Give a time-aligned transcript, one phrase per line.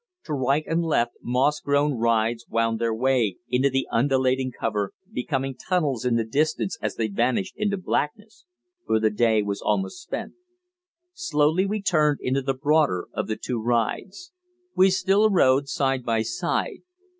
[0.25, 5.53] To right and left moss grown rides wound their way into the undulating cover, becoming
[5.55, 8.47] tunnels in the distance as they vanished into blackness,
[8.87, 10.33] for the day was almost spent.
[11.13, 14.31] Slowly we turned into the broader of the two rides.
[14.75, 16.81] We still rode side by side.